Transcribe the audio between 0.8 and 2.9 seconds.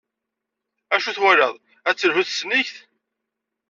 Acu twalaḍ, ad telhu tesnigt?